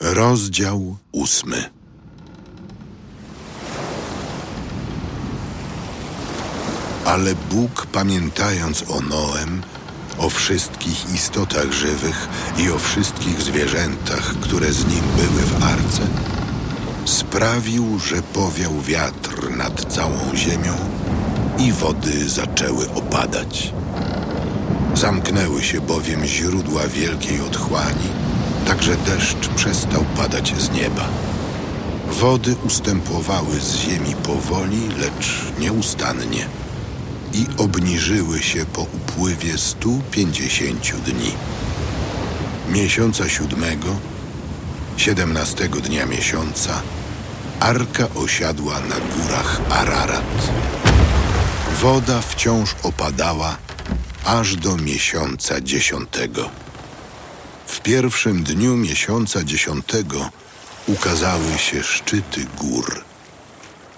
Rozdział 0.00 0.96
ósmy. 1.12 1.64
Ale 7.04 7.34
Bóg, 7.50 7.86
pamiętając 7.92 8.84
o 8.88 9.00
Noem, 9.00 9.62
o 10.18 10.30
wszystkich 10.30 11.14
istotach 11.14 11.72
żywych 11.72 12.28
i 12.58 12.70
o 12.70 12.78
wszystkich 12.78 13.42
zwierzętach, 13.42 14.34
które 14.40 14.72
z 14.72 14.86
nim 14.86 15.04
były 15.16 15.42
w 15.42 15.64
arce, 15.64 16.06
sprawił, 17.04 17.98
że 17.98 18.22
powiał 18.22 18.80
wiatr 18.80 19.50
nad 19.50 19.92
całą 19.94 20.34
ziemią 20.34 20.74
i 21.58 21.72
wody 21.72 22.28
zaczęły 22.28 22.90
opadać. 22.90 23.72
Zamknęły 24.94 25.62
się 25.62 25.80
bowiem 25.80 26.26
źródła 26.26 26.88
wielkiej 26.88 27.40
otchłani, 27.40 28.10
tak 28.66 28.82
że 28.82 28.96
deszcz 28.96 29.48
przestał 29.48 30.04
padać 30.16 30.54
z 30.58 30.70
nieba. 30.70 31.08
Wody 32.08 32.56
ustępowały 32.66 33.60
z 33.60 33.74
ziemi 33.74 34.14
powoli, 34.14 34.88
lecz 34.98 35.42
nieustannie 35.58 36.46
i 37.32 37.46
obniżyły 37.58 38.42
się 38.42 38.66
po 38.66 38.82
upływie 38.82 39.58
150 39.58 40.96
dni. 40.96 41.32
Miesiąca 42.68 43.28
siódmego, 43.28 43.96
siedemnastego 44.96 45.80
dnia 45.80 46.06
miesiąca, 46.06 46.82
arka 47.60 48.08
osiadła 48.14 48.80
na 48.80 48.96
górach 48.96 49.60
Ararat. 49.70 50.50
Woda 51.82 52.20
wciąż 52.20 52.74
opadała 52.82 53.56
aż 54.24 54.56
do 54.56 54.76
miesiąca 54.76 55.60
dziesiątego. 55.60 56.65
W 57.66 57.80
pierwszym 57.80 58.42
dniu 58.42 58.76
miesiąca 58.76 59.44
dziesiątego 59.44 60.30
ukazały 60.86 61.58
się 61.58 61.82
szczyty 61.82 62.46
gór, 62.58 63.04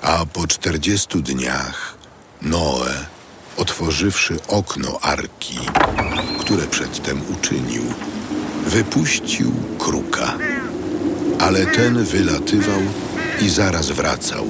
a 0.03 0.27
po 0.27 0.47
czterdziestu 0.47 1.21
dniach 1.23 1.95
Noe, 2.43 3.07
otworzywszy 3.57 4.37
okno 4.49 4.99
arki, 5.03 5.59
które 6.41 6.67
przedtem 6.67 7.23
uczynił, 7.33 7.83
wypuścił 8.67 9.53
kruka. 9.79 10.39
Ale 11.39 11.67
ten 11.67 12.05
wylatywał 12.05 12.81
i 13.41 13.49
zaraz 13.49 13.91
wracał, 13.91 14.47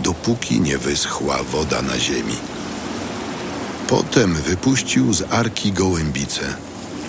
dopóki 0.00 0.60
nie 0.60 0.78
wyschła 0.78 1.42
woda 1.42 1.82
na 1.82 1.98
ziemi. 1.98 2.36
Potem 3.88 4.34
wypuścił 4.34 5.12
z 5.12 5.22
arki 5.32 5.72
gołębice, 5.72 6.56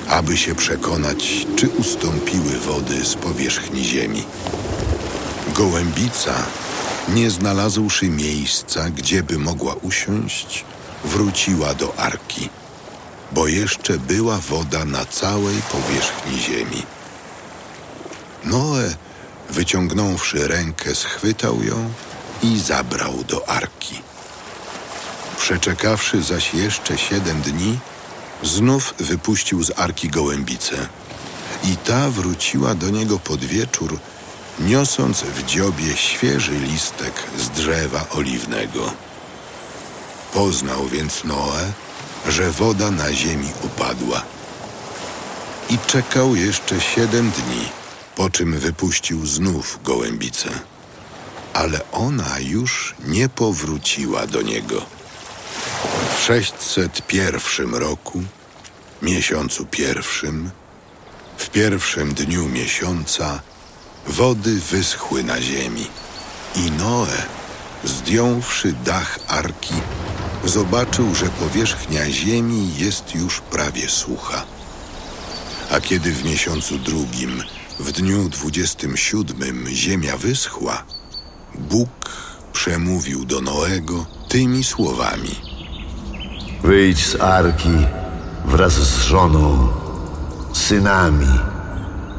aby 0.10 0.38
się 0.38 0.56
przekonać, 0.56 1.48
czy 1.56 1.70
ustąpiły 1.70 2.60
wody 2.60 3.06
z 3.06 3.16
powierzchni 3.16 3.84
ziemi. 3.84 4.24
Gołębica, 5.56 6.34
nie 7.10 7.32
znalazłszy 7.32 8.10
miejsca, 8.10 8.90
gdzie 8.90 9.24
by 9.24 9.40
mogła 9.40 9.74
usiąść, 9.74 10.66
wróciła 11.04 11.74
do 11.74 12.00
arki, 12.00 12.50
bo 13.32 13.48
jeszcze 13.48 13.98
była 13.98 14.38
woda 14.38 14.86
na 14.86 15.06
całej 15.06 15.56
powierzchni 15.72 16.40
ziemi. 16.40 16.84
Noe, 18.46 18.96
wyciągnąwszy 19.50 20.48
rękę, 20.48 20.96
schwytał 20.96 21.64
ją 21.64 21.90
i 22.44 22.60
zabrał 22.60 23.24
do 23.24 23.50
arki. 23.50 24.02
Przeczekawszy 25.38 26.24
zaś 26.24 26.54
jeszcze 26.54 26.98
siedem 26.98 27.42
dni, 27.42 27.80
znów 28.44 28.94
wypuścił 29.00 29.64
z 29.64 29.80
arki 29.80 30.10
gołębicę 30.10 30.88
i 31.64 31.78
ta 31.78 32.10
wróciła 32.10 32.76
do 32.76 32.90
niego 32.90 33.20
pod 33.20 33.40
wieczór, 33.46 34.00
niosąc 34.60 35.22
w 35.22 35.46
dziobie 35.46 35.98
świeży 35.98 36.60
listek 36.60 37.14
z 37.38 37.50
drzewa 37.50 38.06
oliwnego. 38.10 38.94
Poznał 40.34 40.88
więc 40.88 41.24
Noe, 41.24 41.72
że 42.30 42.52
woda 42.52 42.92
na 42.92 43.14
ziemi 43.14 43.50
upadła. 43.64 44.22
I 45.70 45.78
czekał 45.88 46.36
jeszcze 46.36 46.82
siedem 46.82 47.32
dni, 47.32 47.70
po 48.16 48.30
czym 48.30 48.60
wypuścił 48.60 49.26
znów 49.26 49.80
gołębicę. 49.84 50.50
Ale 51.54 51.92
ona 51.92 52.40
już 52.40 52.96
nie 53.06 53.30
powróciła 53.30 54.28
do 54.28 54.42
niego. 54.42 54.86
W 55.84 56.26
601 56.26 57.76
roku, 57.76 58.24
miesiącu 59.02 59.66
pierwszym, 59.66 60.52
w 61.38 61.50
pierwszym 61.50 62.14
dniu 62.14 62.50
miesiąca, 62.50 63.42
wody 64.08 64.60
wyschły 64.72 65.24
na 65.24 65.42
ziemi 65.42 65.88
i 66.56 66.72
Noe, 66.72 67.24
zdjąwszy 67.84 68.74
dach 68.74 69.20
arki, 69.28 69.74
zobaczył, 70.44 71.16
że 71.16 71.26
powierzchnia 71.26 72.12
ziemi 72.12 72.78
jest 72.78 73.16
już 73.16 73.42
prawie 73.42 73.90
sucha. 73.90 74.46
A 75.72 75.80
kiedy 75.82 76.12
w 76.12 76.26
miesiącu 76.26 76.78
drugim, 76.78 77.44
w 77.80 77.92
dniu 77.92 78.30
dwudziestym 78.30 78.98
siódmym, 78.98 79.68
ziemia 79.70 80.18
wyschła, 80.18 80.84
Bóg 81.56 81.90
przemówił 82.54 83.26
do 83.26 83.42
Noego 83.42 84.06
tymi 84.30 84.64
słowami– 84.64 85.36
Wyjdź 86.64 87.08
z 87.08 87.22
arki 87.22 87.78
wraz 88.46 88.74
z 88.74 89.02
żoną, 89.02 89.68
synami 90.54 91.40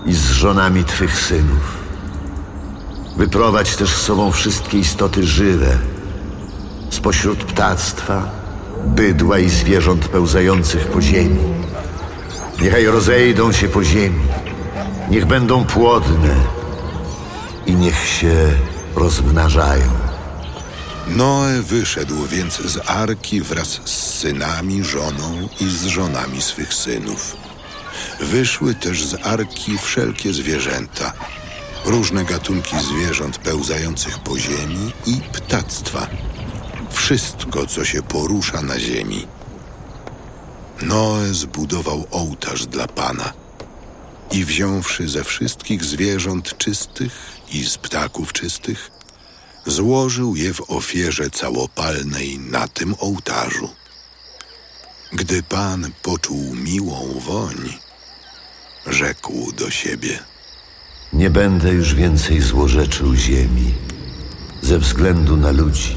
i 0.06 0.14
z 0.14 0.30
żonami 0.30 0.84
twych 0.84 1.20
synów. 1.20 1.78
Wyprowadź 3.16 3.76
też 3.76 3.90
z 3.90 4.02
sobą 4.02 4.32
wszystkie 4.32 4.78
istoty 4.78 5.26
żywe, 5.26 5.78
spośród 6.90 7.44
ptactwa, 7.44 8.30
bydła 8.86 9.38
i 9.38 9.48
zwierząt 9.48 10.08
pełzających 10.08 10.86
po 10.86 11.02
ziemi. 11.02 11.40
Niechaj 12.62 12.86
rozejdą 12.86 13.52
się 13.52 13.68
po 13.68 13.84
ziemi, 13.84 14.24
niech 15.10 15.26
będą 15.26 15.64
płodne 15.64 16.34
i 17.66 17.74
niech 17.74 18.06
się 18.06 18.34
rozmnażają. 18.96 20.13
Noe 21.08 21.62
wyszedł 21.62 22.26
więc 22.26 22.60
z 22.60 22.90
arki 22.90 23.40
wraz 23.40 23.68
z 23.68 23.90
synami, 23.90 24.84
żoną 24.84 25.48
i 25.60 25.70
z 25.70 25.84
żonami 25.84 26.42
swych 26.42 26.74
synów. 26.74 27.36
Wyszły 28.20 28.74
też 28.74 29.04
z 29.04 29.26
arki 29.26 29.78
wszelkie 29.78 30.32
zwierzęta, 30.32 31.12
różne 31.84 32.24
gatunki 32.24 32.76
zwierząt 32.80 33.38
pełzających 33.38 34.18
po 34.18 34.38
ziemi 34.38 34.92
i 35.06 35.20
ptactwa. 35.32 36.06
Wszystko, 36.90 37.66
co 37.66 37.84
się 37.84 38.02
porusza 38.02 38.62
na 38.62 38.78
ziemi. 38.80 39.26
Noe 40.82 41.34
zbudował 41.34 42.06
ołtarz 42.10 42.66
dla 42.66 42.88
Pana 42.88 43.32
i 44.30 44.44
wziąwszy 44.44 45.08
ze 45.08 45.24
wszystkich 45.24 45.84
zwierząt 45.84 46.58
czystych 46.58 47.12
i 47.52 47.64
z 47.64 47.78
ptaków 47.78 48.32
czystych, 48.32 48.90
złożył 49.66 50.36
je 50.36 50.54
w 50.54 50.70
ofierze 50.70 51.30
całopalnej 51.30 52.38
na 52.38 52.68
tym 52.68 52.94
ołtarzu. 52.98 53.68
Gdy 55.12 55.42
Pan 55.42 55.90
poczuł 56.02 56.54
miłą 56.54 57.20
woń, 57.20 57.56
rzekł 58.86 59.52
do 59.52 59.70
siebie: 59.70 60.18
Nie 61.12 61.30
będę 61.30 61.72
już 61.72 61.94
więcej 61.94 62.40
złorzeczył 62.40 63.14
ziemi 63.14 63.74
ze 64.62 64.78
względu 64.78 65.36
na 65.36 65.50
ludzi, 65.50 65.96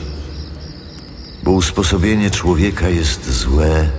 bo 1.44 1.52
usposobienie 1.52 2.32
człowieka 2.32 2.90
jest 2.90 3.30
złe 3.32 3.90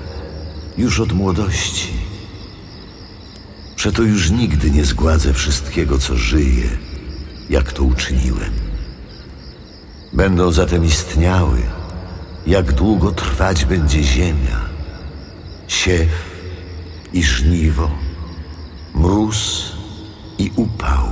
już 0.78 1.00
od 1.00 1.12
młodości. 1.12 1.88
Przeto 3.76 4.02
już 4.02 4.30
nigdy 4.30 4.70
nie 4.70 4.84
zgładzę 4.84 5.34
wszystkiego, 5.34 5.98
co 5.98 6.16
żyje, 6.16 6.68
jak 7.50 7.72
to 7.72 7.82
uczyniłem. 7.82 8.67
Będą 10.18 10.52
zatem 10.52 10.84
istniały, 10.84 11.62
jak 12.46 12.72
długo 12.72 13.12
trwać 13.12 13.64
będzie 13.64 14.02
ziemia, 14.02 14.60
siew 15.68 16.08
i 17.12 17.22
żniwo, 17.22 17.90
mróz 18.94 19.72
i 20.38 20.50
upał, 20.56 21.06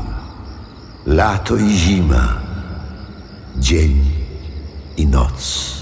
lato 1.06 1.56
i 1.56 1.76
zima, 1.78 2.40
dzień 3.56 4.10
i 4.96 5.06
noc. 5.06 5.72